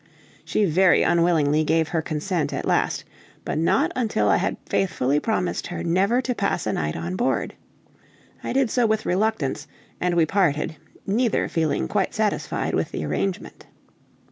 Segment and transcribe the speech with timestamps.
[0.43, 3.03] She very unwillingly gave her consent at last,
[3.45, 7.53] but not until I had faithfully promised never to pass a night on board.
[8.43, 9.67] I did so with reluctance,
[9.99, 10.75] and we parted,
[11.05, 13.67] neither feeling quite satisfied with the arrangement.